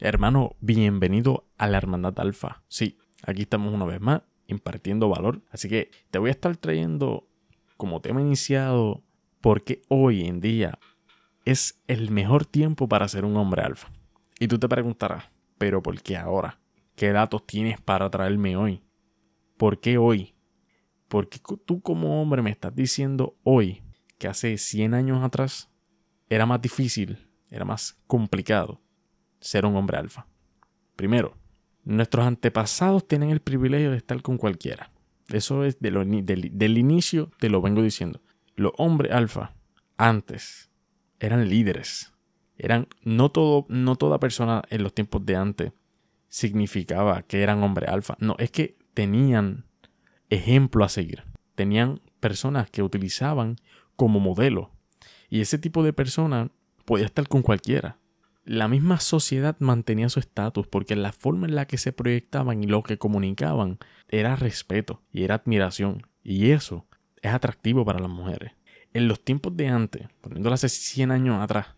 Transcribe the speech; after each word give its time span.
Hermano, 0.00 0.54
bienvenido 0.60 1.48
a 1.58 1.66
la 1.66 1.78
Hermandad 1.78 2.20
Alfa. 2.20 2.62
Sí, 2.68 2.98
aquí 3.24 3.42
estamos 3.42 3.74
una 3.74 3.84
vez 3.84 4.00
más 4.00 4.22
impartiendo 4.46 5.08
valor. 5.08 5.42
Así 5.50 5.68
que 5.68 5.90
te 6.12 6.20
voy 6.20 6.28
a 6.28 6.30
estar 6.30 6.56
trayendo 6.56 7.26
como 7.76 8.00
tema 8.00 8.20
iniciado 8.20 9.02
porque 9.40 9.82
hoy 9.88 10.28
en 10.28 10.40
día 10.40 10.78
es 11.44 11.82
el 11.88 12.12
mejor 12.12 12.46
tiempo 12.46 12.88
para 12.88 13.08
ser 13.08 13.24
un 13.24 13.36
hombre 13.36 13.62
alfa. 13.62 13.90
Y 14.38 14.46
tú 14.46 14.56
te 14.56 14.68
preguntarás, 14.68 15.24
pero 15.58 15.82
¿por 15.82 16.00
qué 16.00 16.16
ahora? 16.16 16.60
¿Qué 16.94 17.10
datos 17.10 17.44
tienes 17.44 17.80
para 17.80 18.08
traerme 18.08 18.56
hoy? 18.56 18.84
¿Por 19.56 19.80
qué 19.80 19.98
hoy? 19.98 20.36
Porque 21.08 21.40
tú 21.66 21.80
como 21.80 22.22
hombre 22.22 22.40
me 22.40 22.50
estás 22.50 22.72
diciendo 22.72 23.36
hoy 23.42 23.82
que 24.16 24.28
hace 24.28 24.58
100 24.58 24.94
años 24.94 25.24
atrás 25.24 25.68
era 26.28 26.46
más 26.46 26.62
difícil, 26.62 27.28
era 27.50 27.64
más 27.64 27.98
complicado 28.06 28.80
ser 29.40 29.66
un 29.66 29.76
hombre 29.76 29.98
alfa. 29.98 30.26
Primero, 30.96 31.36
nuestros 31.84 32.26
antepasados 32.26 33.06
tienen 33.06 33.30
el 33.30 33.40
privilegio 33.40 33.90
de 33.90 33.96
estar 33.96 34.20
con 34.22 34.36
cualquiera. 34.36 34.90
Eso 35.28 35.64
es 35.64 35.78
de 35.80 35.90
del, 35.90 36.78
inicio, 36.78 37.30
te 37.38 37.48
lo 37.48 37.60
vengo 37.60 37.82
diciendo. 37.82 38.20
Los 38.56 38.72
hombres 38.78 39.12
alfa, 39.12 39.54
antes, 39.96 40.70
eran 41.20 41.48
líderes. 41.48 42.12
Eran, 42.56 42.88
no, 43.02 43.30
todo, 43.30 43.66
no 43.68 43.96
toda 43.96 44.18
persona 44.18 44.62
en 44.70 44.82
los 44.82 44.94
tiempos 44.94 45.24
de 45.24 45.36
antes 45.36 45.72
significaba 46.28 47.22
que 47.22 47.42
eran 47.42 47.62
hombres 47.62 47.88
alfa. 47.88 48.16
No, 48.20 48.36
es 48.38 48.50
que 48.50 48.76
tenían 48.94 49.64
ejemplo 50.28 50.84
a 50.84 50.88
seguir. 50.88 51.24
Tenían 51.54 52.00
personas 52.20 52.70
que 52.70 52.82
utilizaban 52.82 53.56
como 53.96 54.18
modelo. 54.18 54.72
Y 55.30 55.40
ese 55.40 55.58
tipo 55.58 55.82
de 55.82 55.92
persona 55.92 56.50
podía 56.84 57.06
estar 57.06 57.28
con 57.28 57.42
cualquiera 57.42 57.98
la 58.48 58.66
misma 58.66 58.98
sociedad 58.98 59.56
mantenía 59.58 60.08
su 60.08 60.20
estatus 60.20 60.66
porque 60.66 60.96
la 60.96 61.12
forma 61.12 61.46
en 61.46 61.54
la 61.54 61.66
que 61.66 61.76
se 61.76 61.92
proyectaban 61.92 62.64
y 62.64 62.66
lo 62.66 62.82
que 62.82 62.96
comunicaban 62.96 63.78
era 64.08 64.36
respeto 64.36 65.02
y 65.12 65.24
era 65.24 65.34
admiración. 65.34 66.06
Y 66.24 66.50
eso 66.52 66.86
es 67.20 67.30
atractivo 67.30 67.84
para 67.84 67.98
las 67.98 68.08
mujeres. 68.08 68.52
En 68.94 69.06
los 69.06 69.22
tiempos 69.22 69.54
de 69.54 69.68
antes, 69.68 70.08
poniéndolo 70.22 70.54
hace 70.54 70.70
100 70.70 71.10
años 71.10 71.42
atrás, 71.42 71.74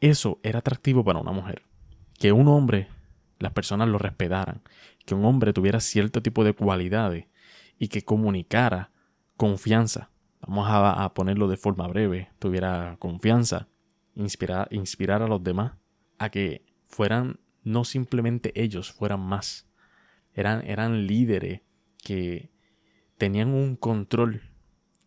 eso 0.00 0.38
era 0.44 0.60
atractivo 0.60 1.02
para 1.02 1.18
una 1.18 1.32
mujer. 1.32 1.62
Que 2.16 2.30
un 2.30 2.46
hombre, 2.46 2.86
las 3.40 3.50
personas 3.50 3.88
lo 3.88 3.98
respetaran, 3.98 4.62
que 5.04 5.16
un 5.16 5.24
hombre 5.24 5.52
tuviera 5.52 5.80
cierto 5.80 6.22
tipo 6.22 6.44
de 6.44 6.52
cualidades 6.52 7.26
y 7.76 7.88
que 7.88 8.04
comunicara 8.04 8.92
confianza. 9.36 10.10
Vamos 10.46 10.68
a, 10.68 11.02
a 11.02 11.12
ponerlo 11.12 11.48
de 11.48 11.56
forma 11.56 11.88
breve, 11.88 12.30
tuviera 12.38 12.94
confianza, 13.00 13.66
inspirar, 14.14 14.68
inspirar 14.70 15.22
a 15.22 15.26
los 15.26 15.42
demás 15.42 15.72
a 16.18 16.30
que 16.30 16.64
fueran 16.86 17.40
no 17.64 17.84
simplemente 17.84 18.52
ellos, 18.60 18.92
fueran 18.92 19.20
más. 19.20 19.68
Eran, 20.34 20.64
eran 20.66 21.06
líderes 21.06 21.62
que 22.02 22.50
tenían 23.16 23.48
un 23.48 23.76
control 23.76 24.42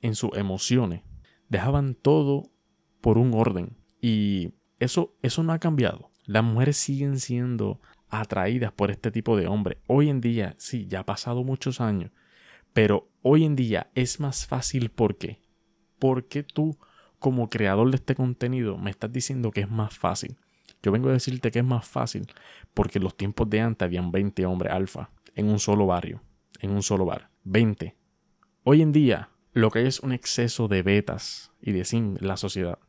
en 0.02 0.16
sus 0.16 0.36
emociones. 0.36 1.02
Dejaban 1.50 1.96
todo 1.96 2.52
por 3.02 3.18
un 3.18 3.34
orden. 3.34 3.78
Y 4.02 4.54
eso, 4.80 5.16
eso 5.22 5.44
no 5.44 5.54
ha 5.54 5.60
cambiado. 5.60 6.12
Las 6.26 6.44
mujeres 6.44 6.78
siguen 6.78 7.20
siendo 7.20 7.82
atraídas 8.10 8.72
por 8.72 8.92
este 8.92 9.12
tipo 9.12 9.38
de 9.38 9.48
hombre. 9.48 9.78
Hoy 9.88 10.10
en 10.10 10.22
día, 10.22 10.56
sí, 10.58 10.88
ya 10.88 11.00
ha 11.00 11.06
pasado 11.06 11.44
muchos 11.44 11.82
años. 11.82 12.12
Pero 12.74 13.10
hoy 13.22 13.44
en 13.46 13.56
día 13.56 13.90
es 13.96 14.20
más 14.20 14.46
fácil. 14.46 14.90
¿Por 14.90 15.18
qué? 15.18 15.42
Porque 16.00 16.44
tú, 16.44 16.78
como 17.20 17.50
creador 17.50 17.90
de 17.90 17.98
este 17.98 18.16
contenido, 18.16 18.78
me 18.78 18.92
estás 18.92 19.12
diciendo 19.12 19.52
que 19.52 19.62
es 19.62 19.70
más 19.70 19.98
fácil. 19.98 20.38
Yo 20.84 20.92
vengo 20.92 21.10
a 21.10 21.14
decirte 21.14 21.52
que 21.52 21.60
es 21.60 21.66
más 21.66 21.88
fácil 21.88 22.28
porque 22.74 22.98
en 22.98 23.04
los 23.04 23.16
tiempos 23.16 23.50
de 23.50 23.62
antes 23.62 23.86
habían 23.86 24.12
20 24.12 24.46
hombres 24.46 24.74
alfa 24.74 25.12
en 25.36 25.48
un 25.48 25.60
solo 25.60 25.86
barrio, 25.86 26.22
en 26.60 26.72
un 26.72 26.84
solo 26.84 27.06
bar. 27.06 27.30
20. 27.44 27.96
Hoy 28.64 28.82
en 28.82 28.92
día 28.92 29.30
lo 29.54 29.70
que 29.70 29.80
hay 29.80 29.88
es 29.88 30.00
un 30.00 30.12
exceso 30.12 30.68
de 30.68 30.82
betas 30.82 31.52
y 31.62 31.72
de 31.72 31.86
sim 31.86 32.18
en 32.20 32.28
la 32.28 32.38
sociedad 32.38 32.80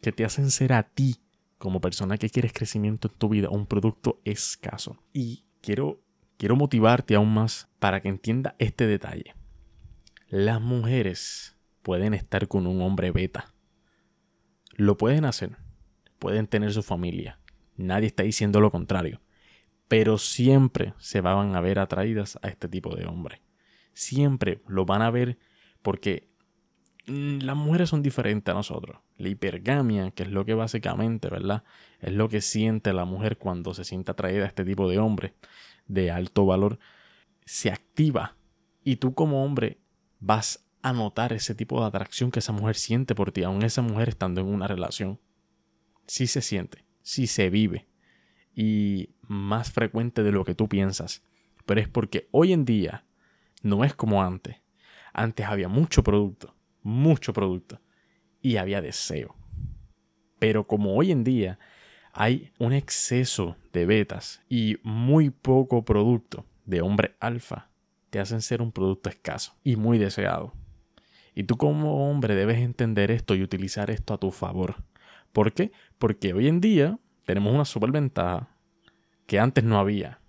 que 0.00 0.12
te 0.12 0.24
hacen 0.24 0.50
ser 0.50 0.72
a 0.72 0.82
ti 0.82 1.16
como 1.58 1.80
persona 1.80 2.18
que 2.18 2.28
quieres 2.28 2.52
crecimiento 2.52 3.08
en 3.08 3.14
tu 3.14 3.28
vida 3.28 3.48
un 3.48 3.66
producto 3.66 4.20
escaso. 4.24 5.02
Y 5.12 5.46
quiero, 5.62 6.02
quiero 6.36 6.56
motivarte 6.56 7.14
aún 7.14 7.32
más 7.32 7.68
para 7.78 8.00
que 8.00 8.08
entienda 8.08 8.54
este 8.58 8.86
detalle. 8.86 9.34
Las 10.28 10.60
mujeres 10.60 11.56
pueden 11.82 12.12
estar 12.12 12.48
con 12.48 12.66
un 12.66 12.82
hombre 12.82 13.10
beta. 13.12 13.54
Lo 14.76 14.98
pueden 14.98 15.24
hacer 15.24 15.56
pueden 16.24 16.46
tener 16.46 16.72
su 16.72 16.82
familia. 16.82 17.38
Nadie 17.76 18.06
está 18.06 18.22
diciendo 18.22 18.58
lo 18.58 18.70
contrario. 18.70 19.20
Pero 19.88 20.16
siempre 20.16 20.94
se 20.96 21.20
van 21.20 21.54
a 21.54 21.60
ver 21.60 21.78
atraídas 21.78 22.38
a 22.40 22.48
este 22.48 22.66
tipo 22.66 22.96
de 22.96 23.04
hombre. 23.04 23.42
Siempre 23.92 24.62
lo 24.66 24.86
van 24.86 25.02
a 25.02 25.10
ver 25.10 25.36
porque 25.82 26.26
mm, 27.06 27.40
las 27.40 27.56
mujeres 27.56 27.90
son 27.90 28.00
diferentes 28.00 28.50
a 28.50 28.56
nosotros. 28.56 29.02
La 29.18 29.28
hipergamia, 29.28 30.12
que 30.12 30.22
es 30.22 30.30
lo 30.30 30.46
que 30.46 30.54
básicamente, 30.54 31.28
¿verdad? 31.28 31.62
Es 32.00 32.14
lo 32.14 32.30
que 32.30 32.40
siente 32.40 32.94
la 32.94 33.04
mujer 33.04 33.36
cuando 33.36 33.74
se 33.74 33.84
siente 33.84 34.10
atraída 34.12 34.44
a 34.44 34.48
este 34.48 34.64
tipo 34.64 34.88
de 34.88 34.98
hombre 34.98 35.34
de 35.88 36.10
alto 36.10 36.46
valor, 36.46 36.78
se 37.44 37.70
activa 37.70 38.34
y 38.82 38.96
tú 38.96 39.12
como 39.12 39.44
hombre 39.44 39.76
vas 40.20 40.64
a 40.80 40.94
notar 40.94 41.34
ese 41.34 41.54
tipo 41.54 41.82
de 41.82 41.86
atracción 41.86 42.30
que 42.30 42.38
esa 42.38 42.52
mujer 42.52 42.76
siente 42.76 43.14
por 43.14 43.30
ti, 43.30 43.42
aun 43.42 43.62
esa 43.62 43.82
mujer 43.82 44.08
estando 44.08 44.40
en 44.40 44.46
una 44.46 44.66
relación 44.66 45.20
sí 46.06 46.26
se 46.26 46.42
siente, 46.42 46.84
sí 47.02 47.26
se 47.26 47.50
vive 47.50 47.86
y 48.54 49.10
más 49.22 49.72
frecuente 49.72 50.22
de 50.22 50.32
lo 50.32 50.44
que 50.44 50.54
tú 50.54 50.68
piensas. 50.68 51.22
Pero 51.66 51.80
es 51.80 51.88
porque 51.88 52.28
hoy 52.30 52.52
en 52.52 52.64
día 52.64 53.04
no 53.62 53.84
es 53.84 53.94
como 53.94 54.22
antes. 54.22 54.56
Antes 55.12 55.46
había 55.46 55.68
mucho 55.68 56.02
producto, 56.02 56.54
mucho 56.82 57.32
producto 57.32 57.80
y 58.40 58.56
había 58.56 58.80
deseo. 58.80 59.34
Pero 60.38 60.66
como 60.66 60.94
hoy 60.94 61.10
en 61.10 61.24
día 61.24 61.58
hay 62.12 62.52
un 62.58 62.72
exceso 62.72 63.56
de 63.72 63.86
betas 63.86 64.42
y 64.48 64.76
muy 64.82 65.30
poco 65.30 65.84
producto 65.84 66.46
de 66.64 66.80
hombre 66.80 67.16
alfa, 67.18 67.70
te 68.10 68.20
hacen 68.20 68.42
ser 68.42 68.62
un 68.62 68.70
producto 68.70 69.08
escaso 69.08 69.56
y 69.64 69.76
muy 69.76 69.98
deseado. 69.98 70.52
Y 71.34 71.44
tú 71.44 71.56
como 71.56 72.08
hombre 72.08 72.36
debes 72.36 72.58
entender 72.58 73.10
esto 73.10 73.34
y 73.34 73.42
utilizar 73.42 73.90
esto 73.90 74.14
a 74.14 74.18
tu 74.18 74.30
favor. 74.30 74.84
¿Por 75.34 75.52
qué? 75.52 75.72
Porque 75.98 76.32
hoy 76.32 76.46
en 76.46 76.60
día 76.60 77.00
tenemos 77.26 77.52
una 77.52 77.64
superventaja 77.64 78.56
que 79.26 79.40
antes 79.40 79.64
no 79.64 79.80
había. 79.80 80.20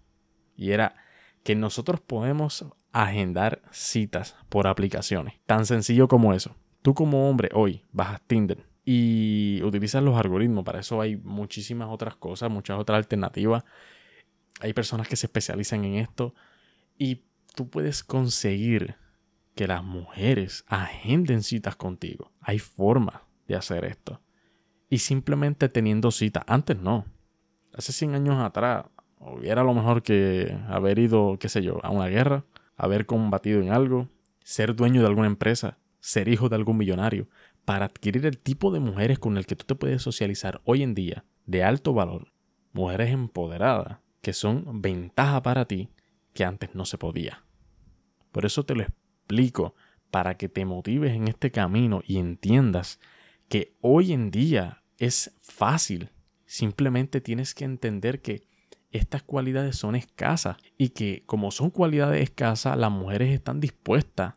Y 0.57 0.71
era 0.71 0.95
que 1.43 1.53
nosotros 1.53 2.01
podemos 2.01 2.65
agendar 2.91 3.61
citas 3.69 4.35
por 4.49 4.65
aplicaciones. 4.65 5.35
Tan 5.45 5.67
sencillo 5.67 6.07
como 6.07 6.33
eso. 6.33 6.55
Tú 6.81 6.95
como 6.95 7.29
hombre 7.29 7.49
hoy 7.53 7.83
bajas 7.91 8.19
Tinder 8.25 8.65
y 8.83 9.61
utilizas 9.61 10.01
los 10.01 10.17
algoritmos. 10.17 10.65
Para 10.65 10.79
eso 10.79 10.99
hay 10.99 11.17
muchísimas 11.17 11.89
otras 11.91 12.15
cosas, 12.15 12.49
muchas 12.49 12.79
otras 12.79 12.97
alternativas. 12.97 13.63
Hay 14.59 14.73
personas 14.73 15.07
que 15.07 15.17
se 15.17 15.27
especializan 15.27 15.85
en 15.85 15.95
esto 15.95 16.33
y 16.97 17.25
tú 17.53 17.69
puedes 17.69 18.03
conseguir 18.03 18.95
que 19.53 19.67
las 19.67 19.83
mujeres 19.83 20.65
agenden 20.67 21.43
citas 21.43 21.75
contigo. 21.75 22.31
Hay 22.41 22.57
forma 22.57 23.21
de 23.47 23.55
hacer 23.55 23.85
esto 23.85 24.24
y 24.89 24.99
simplemente 24.99 25.69
teniendo 25.69 26.11
cita. 26.11 26.43
Antes 26.47 26.79
no. 26.79 27.05
Hace 27.73 27.91
100 27.91 28.15
años 28.15 28.37
atrás 28.43 28.85
hubiera 29.19 29.63
lo 29.63 29.73
mejor 29.73 30.03
que 30.03 30.57
haber 30.67 30.99
ido, 30.99 31.37
qué 31.39 31.49
sé 31.49 31.61
yo, 31.61 31.79
a 31.83 31.89
una 31.89 32.07
guerra, 32.07 32.45
haber 32.77 33.05
combatido 33.05 33.61
en 33.61 33.71
algo, 33.71 34.09
ser 34.43 34.75
dueño 34.75 35.01
de 35.01 35.07
alguna 35.07 35.27
empresa, 35.27 35.77
ser 35.99 36.27
hijo 36.27 36.49
de 36.49 36.55
algún 36.55 36.77
millonario, 36.77 37.27
para 37.65 37.85
adquirir 37.85 38.25
el 38.25 38.37
tipo 38.37 38.71
de 38.71 38.79
mujeres 38.79 39.17
con 39.17 39.37
el 39.37 39.45
que 39.45 39.55
tú 39.55 39.65
te 39.65 39.75
puedes 39.75 40.01
socializar 40.01 40.61
hoy 40.63 40.83
en 40.83 40.93
día, 40.93 41.25
de 41.45 41.63
alto 41.63 41.93
valor, 41.93 42.31
mujeres 42.73 43.09
empoderadas, 43.09 43.99
que 44.21 44.33
son 44.33 44.81
ventaja 44.81 45.41
para 45.41 45.65
ti 45.65 45.89
que 46.33 46.45
antes 46.45 46.75
no 46.75 46.85
se 46.85 46.97
podía. 46.97 47.43
Por 48.31 48.45
eso 48.45 48.65
te 48.65 48.75
lo 48.75 48.83
explico, 48.83 49.75
para 50.11 50.37
que 50.37 50.47
te 50.47 50.65
motives 50.65 51.13
en 51.13 51.27
este 51.27 51.51
camino 51.51 52.01
y 52.05 52.19
entiendas 52.19 52.99
que 53.47 53.75
hoy 53.81 54.13
en 54.13 54.31
día 54.31 54.83
es 54.97 55.35
fácil. 55.41 56.09
Simplemente 56.45 57.21
tienes 57.21 57.53
que 57.53 57.65
entender 57.65 58.21
que 58.21 58.43
estas 58.91 59.23
cualidades 59.23 59.75
son 59.75 59.95
escasas 59.95 60.57
y 60.77 60.89
que 60.89 61.23
como 61.25 61.51
son 61.51 61.69
cualidades 61.69 62.21
escasas, 62.21 62.77
las 62.77 62.91
mujeres 62.91 63.33
están 63.33 63.59
dispuestas 63.59 64.35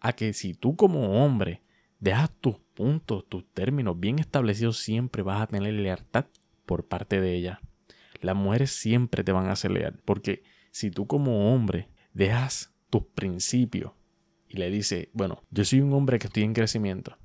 a 0.00 0.12
que 0.12 0.32
si 0.32 0.54
tú 0.54 0.76
como 0.76 1.24
hombre 1.24 1.62
dejas 2.00 2.30
tus 2.40 2.58
puntos, 2.74 3.28
tus 3.28 3.46
términos 3.52 3.98
bien 3.98 4.18
establecidos, 4.18 4.78
siempre 4.78 5.22
vas 5.22 5.40
a 5.40 5.46
tener 5.46 5.72
lealtad 5.74 6.26
por 6.66 6.86
parte 6.86 7.20
de 7.20 7.34
ella. 7.34 7.60
Las 8.20 8.36
mujeres 8.36 8.72
siempre 8.72 9.24
te 9.24 9.32
van 9.32 9.46
a 9.46 9.52
hacer 9.52 9.70
leal, 9.70 10.00
porque 10.04 10.42
si 10.70 10.90
tú 10.90 11.06
como 11.06 11.54
hombre 11.54 11.88
dejas 12.12 12.74
tus 12.90 13.04
principios 13.04 13.92
y 14.48 14.58
le 14.58 14.70
dices, 14.70 15.08
bueno, 15.12 15.42
yo 15.50 15.64
soy 15.64 15.80
un 15.80 15.92
hombre 15.92 16.18
que 16.18 16.26
estoy 16.26 16.42
en 16.42 16.52
crecimiento, 16.52 17.16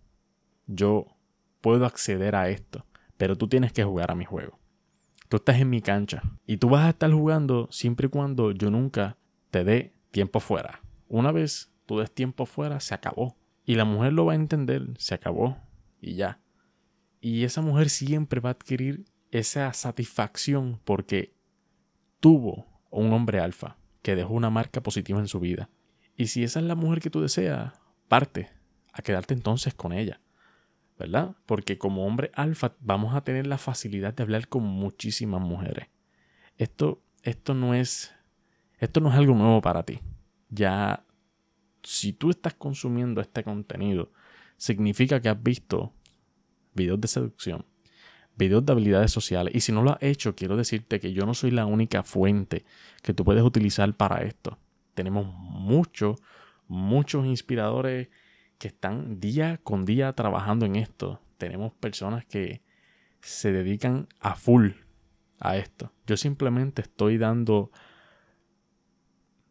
yo 0.68 1.18
puedo 1.62 1.86
acceder 1.86 2.36
a 2.36 2.50
esto, 2.50 2.86
pero 3.18 3.36
tú 3.36 3.48
tienes 3.48 3.74
que 3.74 3.84
jugar 3.84 4.12
a 4.12 4.16
mi 4.16 4.26
juego. 4.26 4.60
Tú 5.30 5.38
estás 5.38 5.60
en 5.60 5.70
mi 5.70 5.82
cancha 5.82 6.22
y 6.46 6.58
tú 6.58 6.70
vas 6.70 6.86
a 6.86 6.90
estar 6.90 7.12
jugando 7.12 7.68
siempre 7.72 8.08
y 8.08 8.10
cuando 8.10 8.52
yo 8.52 8.70
nunca 8.70 9.18
te 9.52 9.64
dé 9.64 9.94
tiempo 10.12 10.40
fuera. 10.40 10.82
Una 11.10 11.32
vez 11.32 11.72
tú 11.86 12.00
des 12.00 12.12
tiempo 12.12 12.46
fuera, 12.46 12.80
se 12.80 12.94
acabó. 12.94 13.36
Y 13.66 13.76
la 13.76 13.84
mujer 13.84 14.14
lo 14.14 14.26
va 14.26 14.34
a 14.34 14.36
entender, 14.36 14.94
se 14.98 15.16
acabó 15.16 15.58
y 16.00 16.16
ya. 16.16 16.40
Y 17.20 17.44
esa 17.44 17.62
mujer 17.62 17.90
siempre 17.90 18.40
va 18.40 18.50
a 18.50 18.54
adquirir 18.54 19.06
esa 19.32 19.74
satisfacción 19.74 20.80
porque 20.86 21.36
tuvo 22.20 22.66
un 22.90 23.12
hombre 23.12 23.40
alfa 23.40 23.78
que 24.02 24.16
dejó 24.16 24.34
una 24.34 24.50
marca 24.50 24.82
positiva 24.82 25.20
en 25.20 25.28
su 25.28 25.40
vida. 25.40 25.70
Y 26.16 26.28
si 26.28 26.44
esa 26.44 26.60
es 26.60 26.66
la 26.66 26.76
mujer 26.76 27.02
que 27.02 27.10
tú 27.10 27.22
deseas, 27.22 27.74
parte 28.08 28.50
a 28.94 29.02
quedarte 29.02 29.34
entonces 29.34 29.74
con 29.74 29.92
ella. 29.92 30.22
¿Verdad? 30.98 31.36
Porque 31.46 31.78
como 31.78 32.06
hombre 32.06 32.32
alfa 32.34 32.76
vamos 32.80 33.16
a 33.16 33.22
tener 33.22 33.46
la 33.46 33.58
facilidad 33.58 34.14
de 34.14 34.24
hablar 34.24 34.48
con 34.48 34.64
muchísimas 34.64 35.42
mujeres. 35.42 35.88
Esto, 36.58 37.02
esto 37.24 37.54
no 37.54 37.74
es. 37.76 38.14
Esto 38.80 39.00
no 39.00 39.10
es 39.10 39.16
algo 39.16 39.36
nuevo 39.36 39.62
para 39.62 39.84
ti. 39.84 40.00
Ya. 40.50 41.04
Si 41.84 42.14
tú 42.14 42.32
estás 42.32 42.54
consumiendo 42.56 43.22
este 43.22 43.44
contenido, 43.44 44.12
significa 44.58 45.22
que 45.22 45.30
has 45.30 45.42
visto 45.42 45.94
videos 46.74 47.00
de 47.00 47.08
seducción, 47.08 47.66
videos 48.36 48.66
de 48.66 48.74
habilidades 48.74 49.12
sociales. 49.12 49.56
Y 49.56 49.62
si 49.62 49.72
no 49.72 49.84
lo 49.84 49.92
has 49.92 50.02
hecho, 50.02 50.36
quiero 50.36 50.58
decirte 50.58 51.00
que 51.00 51.14
yo 51.14 51.26
no 51.26 51.34
soy 51.34 51.52
la 51.52 51.66
única 51.66 52.04
fuente 52.04 52.66
que 53.04 53.14
tú 53.14 53.24
puedes 53.24 53.44
utilizar 53.44 53.96
para 53.96 54.24
esto. 54.24 54.58
Tenemos 54.96 55.28
muchos, 55.28 56.20
muchos 56.68 57.26
inspiradores 57.26 58.10
que 58.58 58.70
están 58.70 59.20
día 59.20 59.60
con 59.64 59.86
día 59.86 60.14
trabajando 60.14 60.66
en 60.66 60.76
esto. 60.76 61.22
Tenemos 61.38 61.74
personas 61.74 62.26
que 62.26 62.62
se 63.22 63.52
dedican 63.52 64.08
a 64.20 64.36
full 64.36 64.72
a 65.40 65.58
esto. 65.58 65.92
Yo 66.06 66.18
simplemente 66.18 66.82
estoy 66.82 67.18
dando 67.18 67.72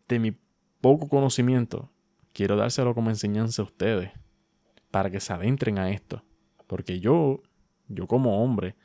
de 0.09 0.19
mi 0.19 0.37
poco 0.81 1.09
conocimiento, 1.09 1.91
quiero 2.33 2.57
dárselo 2.57 2.95
como 2.95 3.11
enseñanza 3.11 3.63
a 3.63 3.65
ustedes 3.65 4.11
para 4.91 5.11
que 5.11 5.21
se 5.21 5.33
adentren 5.33 5.79
a 5.79 5.91
esto. 5.91 6.25
Porque 6.67 7.01
yo, 7.01 7.43
yo 7.89 8.07
como 8.07 8.43
hombre, 8.43 8.77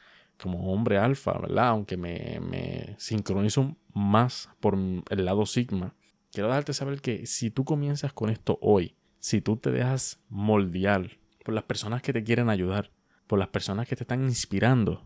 como 0.42 0.72
hombre 0.72 0.98
alfa, 0.98 1.34
¿verdad? 1.34 1.70
Aunque 1.70 1.98
me, 1.98 2.40
me 2.40 2.96
sincronizo 2.98 3.76
más 3.94 4.50
por 4.60 4.76
el 4.76 5.26
lado 5.26 5.46
sigma, 5.46 5.96
quiero 6.32 6.50
darte 6.50 6.74
saber 6.74 7.02
que 7.02 7.26
si 7.26 7.52
tú 7.52 7.66
comienzas 7.66 8.14
con 8.14 8.30
esto 8.30 8.58
hoy, 8.62 8.96
si 9.22 9.40
tú 9.40 9.56
te 9.56 9.72
dejas 9.72 10.20
moldear 10.30 11.20
por 11.46 11.54
las 11.54 11.64
personas 11.64 12.02
que 12.02 12.12
te 12.12 12.24
quieren 12.24 12.50
ayudar, 12.50 12.92
por 13.28 13.40
las 13.40 13.48
personas 13.48 13.88
que 13.88 13.96
te 13.96 14.04
están 14.04 14.24
inspirando 14.24 15.06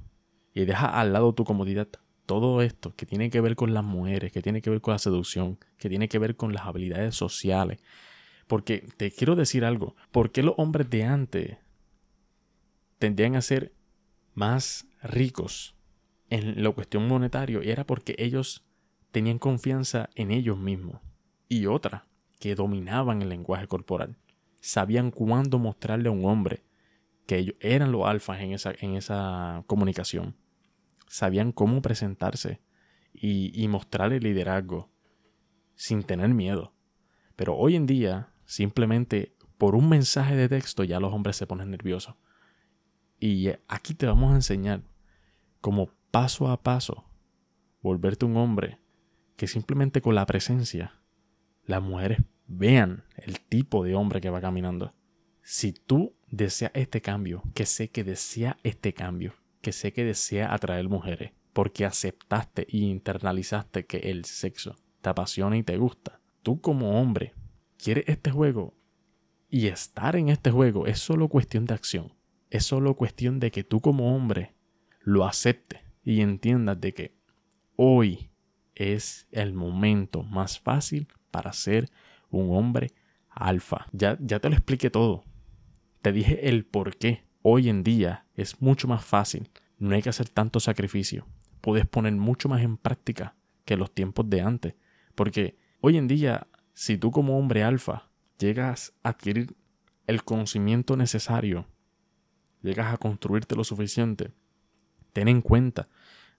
y 0.54 0.64
dejas 0.66 0.92
al 0.94 1.14
lado 1.14 1.36
tu 1.36 1.44
comodidad, 1.44 1.90
todo 2.26 2.62
esto 2.62 2.96
que 2.96 3.06
tiene 3.06 3.30
que 3.30 3.42
ver 3.42 3.58
con 3.58 3.74
las 3.74 3.84
mujeres, 3.84 4.32
que 4.32 4.42
tiene 4.42 4.62
que 4.62 4.70
ver 4.70 4.82
con 4.82 4.94
la 4.94 5.00
seducción, 5.00 5.60
que 5.78 5.90
tiene 5.90 6.08
que 6.08 6.18
ver 6.18 6.38
con 6.38 6.54
las 6.54 6.66
habilidades 6.66 7.14
sociales. 7.14 7.80
Porque 8.48 8.88
te 8.96 9.12
quiero 9.12 9.36
decir 9.36 9.66
algo, 9.66 9.96
¿por 10.12 10.32
qué 10.32 10.44
los 10.44 10.56
hombres 10.58 10.90
de 10.90 11.04
antes 11.04 11.58
tendrían 13.00 13.36
a 13.36 13.42
ser 13.42 13.74
más 14.34 14.88
ricos 15.04 15.76
en 16.30 16.64
la 16.64 16.72
cuestión 16.72 17.06
monetaria? 17.08 17.60
Era 17.62 17.86
porque 17.86 18.16
ellos 18.18 18.64
tenían 19.12 19.40
confianza 19.40 20.10
en 20.16 20.32
ellos 20.32 20.58
mismos. 20.58 21.02
Y 21.50 21.66
otra, 21.66 22.08
que 22.46 22.54
dominaban 22.54 23.24
el 23.24 23.30
lenguaje 23.30 23.68
corporal. 23.68 24.20
Sabían 24.62 25.10
cuándo 25.10 25.58
mostrarle 25.58 26.10
a 26.10 26.12
un 26.12 26.26
hombre 26.26 26.64
que 27.26 27.40
ellos 27.40 27.56
eran 27.60 27.92
los 27.92 28.06
alfas 28.06 28.40
en 28.40 28.54
esa, 28.54 28.72
en 28.82 28.94
esa 28.94 29.64
comunicación. 29.66 30.36
Sabían 31.08 31.52
cómo 31.52 31.82
presentarse 31.82 32.62
y, 33.12 33.52
y 33.60 33.68
mostrarle 33.68 34.20
liderazgo 34.20 34.92
sin 35.74 36.04
tener 36.04 36.30
miedo. 36.36 36.76
Pero 37.36 37.56
hoy 37.56 37.76
en 37.76 37.88
día, 37.88 38.30
simplemente 38.46 39.36
por 39.58 39.74
un 39.74 39.90
mensaje 39.90 40.36
de 40.36 40.48
texto 40.48 40.84
ya 40.84 41.00
los 41.00 41.12
hombres 41.12 41.38
se 41.38 41.48
ponen 41.48 41.72
nerviosos. 41.72 42.14
Y 43.20 43.50
aquí 43.68 43.96
te 43.96 44.06
vamos 44.06 44.34
a 44.34 44.36
enseñar 44.36 44.84
cómo 45.62 45.90
paso 46.12 46.48
a 46.50 46.62
paso 46.62 47.10
volverte 47.82 48.24
un 48.24 48.38
hombre 48.38 48.78
que 49.36 49.48
simplemente 49.48 50.00
con 50.00 50.14
la 50.14 50.28
presencia 50.28 51.02
las 51.66 51.82
mujeres 51.82 52.20
vean 52.48 53.04
el 53.18 53.40
tipo 53.40 53.84
de 53.84 53.96
hombre 53.96 54.22
que 54.22 54.30
va 54.30 54.42
caminando. 54.42 54.94
Si 55.42 55.74
tú 55.74 56.16
deseas 56.30 56.72
este 56.74 57.02
cambio, 57.02 57.44
que 57.54 57.66
sé 57.66 57.90
que 57.90 58.04
desea 58.04 58.58
este 58.64 58.94
cambio, 58.94 59.36
que 59.62 59.72
sé 59.72 59.94
que 59.94 60.04
desea 60.04 60.54
atraer 60.54 60.90
mujeres, 60.90 61.32
porque 61.54 61.86
aceptaste 61.86 62.66
y 62.70 62.90
internalizaste 62.90 63.86
que 63.86 63.98
el 63.98 64.26
sexo 64.26 64.76
te 65.02 65.10
apasiona 65.10 65.58
y 65.58 65.64
te 65.64 65.78
gusta, 65.78 66.20
tú 66.42 66.62
como 66.62 67.00
hombre 67.00 67.34
quieres 67.78 68.06
este 68.08 68.32
juego 68.32 68.74
y 69.50 69.68
estar 69.68 70.16
en 70.16 70.30
este 70.30 70.52
juego 70.52 70.88
es 70.88 71.00
solo 71.00 71.30
cuestión 71.30 71.66
de 71.66 71.74
acción. 71.74 72.14
Es 72.50 72.66
solo 72.66 72.96
cuestión 72.96 73.40
de 73.40 73.52
que 73.52 73.64
tú 73.64 73.82
como 73.82 74.16
hombre 74.16 74.54
lo 75.02 75.26
aceptes 75.26 75.82
y 76.04 76.22
entiendas 76.22 76.80
de 76.82 76.94
que 76.94 77.16
hoy 77.76 78.32
es 78.76 79.28
el 79.32 79.54
momento 79.54 80.24
más 80.24 80.60
fácil 80.60 81.08
para 81.32 81.54
ser 81.54 81.90
un 82.36 82.56
hombre 82.56 82.94
alfa. 83.30 83.88
Ya, 83.92 84.18
ya 84.20 84.40
te 84.40 84.50
lo 84.50 84.56
expliqué 84.56 84.90
todo. 84.90 85.24
Te 86.02 86.12
dije 86.12 86.50
el 86.50 86.66
por 86.66 86.98
qué. 86.98 87.24
Hoy 87.42 87.70
en 87.70 87.84
día 87.84 88.26
es 88.36 88.62
mucho 88.62 88.88
más 88.88 89.04
fácil. 89.04 89.50
No 89.78 89.96
hay 89.96 90.02
que 90.02 90.10
hacer 90.10 90.30
tanto 90.30 90.60
sacrificio. 90.60 91.26
Puedes 91.62 91.86
poner 91.86 92.14
mucho 92.14 92.50
más 92.50 92.62
en 92.62 92.78
práctica 92.78 93.36
que 93.66 93.78
los 93.78 93.94
tiempos 93.94 94.30
de 94.30 94.42
antes. 94.42 94.76
Porque 95.16 95.58
hoy 95.82 95.98
en 95.98 96.08
día, 96.08 96.48
si 96.74 96.98
tú 96.98 97.12
como 97.12 97.38
hombre 97.38 97.64
alfa 97.64 98.10
llegas 98.38 98.94
a 99.04 99.10
adquirir 99.10 99.56
el 100.08 100.24
conocimiento 100.24 100.96
necesario, 100.96 101.66
llegas 102.62 102.94
a 102.94 102.98
construirte 102.98 103.56
lo 103.56 103.64
suficiente, 103.64 104.32
ten 105.14 105.28
en 105.28 105.42
cuenta 105.42 105.88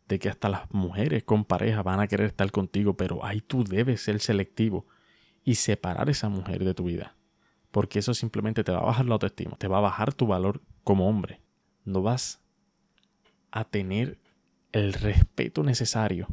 de 0.09 0.19
que 0.19 0.29
hasta 0.29 0.49
las 0.49 0.73
mujeres 0.73 1.25
con 1.25 1.45
pareja 1.45 1.83
van 1.83 2.01
a 2.01 2.07
querer 2.07 2.29
estar 2.29 2.51
contigo, 2.53 2.97
pero 2.97 3.25
ahí 3.25 3.41
tú 3.41 3.65
debes 3.65 4.03
ser 4.03 4.21
selectivo 4.21 4.87
y 5.47 5.55
separar 5.55 6.11
esa 6.11 6.29
mujer 6.29 6.65
de 6.65 6.75
tu 6.75 6.85
vida. 6.85 7.17
Porque 7.71 8.01
eso 8.01 8.13
simplemente 8.13 8.65
te 8.65 8.73
va 8.73 8.81
a 8.81 8.85
bajar 8.85 9.07
la 9.07 9.15
autoestima, 9.15 9.57
te 9.57 9.69
va 9.69 9.79
a 9.79 9.83
bajar 9.83 10.13
tu 10.13 10.27
valor 10.27 10.61
como 10.83 11.09
hombre. 11.09 11.41
No 11.85 12.03
vas 12.03 12.43
a 13.53 13.65
tener 13.65 14.19
el 14.73 14.93
respeto 14.93 15.63
necesario 15.63 16.27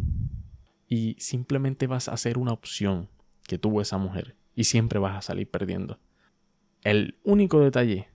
y 0.87 1.15
simplemente 1.19 1.85
vas 1.85 2.09
a 2.09 2.17
ser 2.17 2.39
una 2.39 2.53
opción 2.53 3.07
que 3.43 3.59
tuvo 3.59 3.81
esa 3.81 3.99
mujer 3.99 4.35
y 4.55 4.63
siempre 4.63 4.97
vas 4.97 5.15
a 5.15 5.21
salir 5.21 5.49
perdiendo. 5.49 5.99
El 6.81 7.19
único 7.23 7.59
detalle 7.59 8.09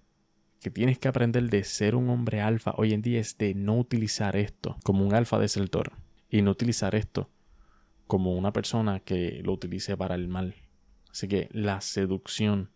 que 0.61 0.71
tienes 0.71 0.99
que 0.99 1.07
aprender 1.07 1.49
de 1.49 1.62
ser 1.62 1.95
un 1.95 2.11
hombre 2.11 2.40
alfa 2.40 2.75
hoy 2.76 2.93
en 2.93 3.02
día 3.02 3.21
es 3.21 3.38
de 3.38 3.55
no 3.55 3.78
utilizar 3.78 4.35
esto 4.35 4.76
como 4.83 5.07
un 5.07 5.14
alfa 5.14 5.38
desertor 5.38 5.93
y 6.28 6.43
no 6.43 6.50
utilizar 6.50 6.97
esto 6.97 7.31
como 8.09 8.35
una 8.35 8.52
persona 8.52 8.99
que 8.99 9.43
lo 9.45 9.52
utilice 9.52 9.97
para 9.97 10.17
el 10.17 10.26
mal. 10.26 10.57
Así 11.11 11.29
que 11.29 11.49
la 11.53 11.81
seducción, 11.81 12.71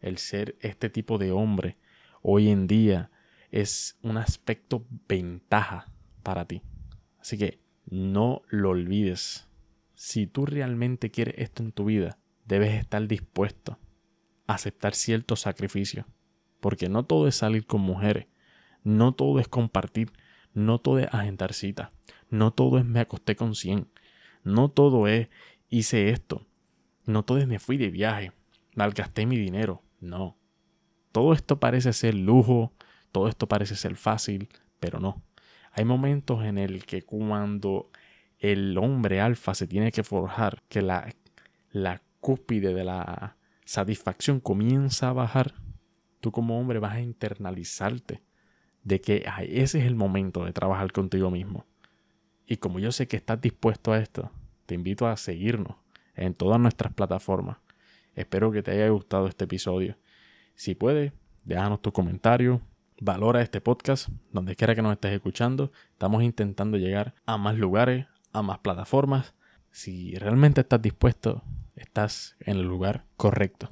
el 0.00 0.18
ser 0.18 0.56
este 0.60 0.90
tipo 0.90 1.18
de 1.18 1.32
hombre, 1.32 1.76
hoy 2.22 2.48
en 2.48 2.66
día 2.66 3.10
es 3.50 3.98
un 4.02 4.16
aspecto 4.16 4.86
ventaja 5.08 5.90
para 6.22 6.44
ti. 6.46 6.62
Así 7.18 7.38
que 7.38 7.60
no 7.86 8.42
lo 8.48 8.70
olvides. 8.70 9.48
Si 9.94 10.26
tú 10.26 10.46
realmente 10.46 11.10
quieres 11.10 11.34
esto 11.38 11.62
en 11.62 11.72
tu 11.72 11.86
vida, 11.86 12.18
debes 12.44 12.74
estar 12.74 13.06
dispuesto 13.06 13.78
a 14.46 14.54
aceptar 14.54 14.94
ciertos 14.94 15.40
sacrificios 15.40 16.06
porque 16.60 16.88
no 16.88 17.04
todo 17.04 17.28
es 17.28 17.36
salir 17.36 17.66
con 17.66 17.80
mujeres, 17.80 18.26
no 18.82 19.12
todo 19.12 19.40
es 19.40 19.48
compartir, 19.48 20.12
no 20.54 20.80
todo 20.80 20.98
es 20.98 21.08
agendar 21.12 21.52
citas, 21.52 21.90
no 22.30 22.52
todo 22.52 22.78
es 22.78 22.84
me 22.84 23.00
acosté 23.00 23.36
con 23.36 23.54
100, 23.54 23.88
no 24.44 24.70
todo 24.70 25.06
es 25.08 25.28
hice 25.68 26.10
esto, 26.10 26.46
no 27.08 27.24
todo 27.24 27.44
me 27.46 27.58
fui 27.58 27.78
de 27.78 27.88
viaje, 27.88 28.32
malgasté 28.74 29.24
mi 29.24 29.38
dinero, 29.38 29.82
no. 29.98 30.36
Todo 31.10 31.32
esto 31.32 31.58
parece 31.58 31.94
ser 31.94 32.14
lujo, 32.14 32.74
todo 33.12 33.28
esto 33.28 33.48
parece 33.48 33.76
ser 33.76 33.96
fácil, 33.96 34.50
pero 34.78 35.00
no. 35.00 35.22
Hay 35.72 35.86
momentos 35.86 36.44
en 36.44 36.58
el 36.58 36.84
que 36.84 37.02
cuando 37.02 37.90
el 38.38 38.76
hombre 38.76 39.22
alfa 39.22 39.54
se 39.54 39.66
tiene 39.66 39.90
que 39.90 40.04
forjar, 40.04 40.62
que 40.68 40.82
la, 40.82 41.08
la 41.70 42.02
cúspide 42.20 42.74
de 42.74 42.84
la 42.84 43.36
satisfacción 43.64 44.38
comienza 44.38 45.08
a 45.08 45.14
bajar, 45.14 45.54
tú 46.20 46.30
como 46.30 46.60
hombre 46.60 46.78
vas 46.78 46.96
a 46.96 47.00
internalizarte 47.00 48.22
de 48.84 49.00
que 49.00 49.24
ese 49.48 49.80
es 49.80 49.86
el 49.86 49.94
momento 49.94 50.44
de 50.44 50.52
trabajar 50.52 50.92
contigo 50.92 51.30
mismo. 51.30 51.64
Y 52.46 52.58
como 52.58 52.80
yo 52.80 52.92
sé 52.92 53.08
que 53.08 53.16
estás 53.16 53.40
dispuesto 53.40 53.92
a 53.92 53.98
esto, 53.98 54.30
te 54.66 54.74
invito 54.74 55.06
a 55.06 55.16
seguirnos 55.16 55.76
en 56.18 56.34
todas 56.34 56.60
nuestras 56.60 56.92
plataformas. 56.92 57.58
Espero 58.14 58.50
que 58.50 58.62
te 58.62 58.72
haya 58.72 58.88
gustado 58.88 59.26
este 59.26 59.44
episodio. 59.44 59.96
Si 60.54 60.74
puedes, 60.74 61.12
déjanos 61.44 61.80
tu 61.80 61.92
comentario, 61.92 62.60
valora 63.00 63.42
este 63.42 63.60
podcast, 63.60 64.08
donde 64.32 64.56
quiera 64.56 64.74
que 64.74 64.82
nos 64.82 64.92
estés 64.92 65.12
escuchando. 65.12 65.70
Estamos 65.92 66.22
intentando 66.22 66.76
llegar 66.78 67.14
a 67.26 67.36
más 67.36 67.56
lugares, 67.56 68.06
a 68.32 68.42
más 68.42 68.58
plataformas. 68.58 69.34
Si 69.70 70.16
realmente 70.16 70.62
estás 70.62 70.82
dispuesto, 70.82 71.42
estás 71.76 72.36
en 72.40 72.56
el 72.56 72.66
lugar 72.66 73.04
correcto. 73.16 73.70